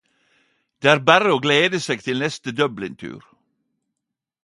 Det 0.85 0.91
er 0.93 1.01
berre 1.09 1.35
å 1.35 1.43
glede 1.45 1.83
seg 1.89 2.03
til 2.07 2.19
neste 2.25 2.57
Dublintur! 2.63 3.33